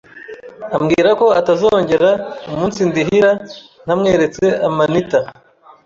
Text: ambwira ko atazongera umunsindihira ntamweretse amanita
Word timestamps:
ambwira 0.75 1.09
ko 1.19 1.25
atazongera 1.39 2.09
umunsindihira 2.53 3.31
ntamweretse 3.85 4.45
amanita 4.67 5.19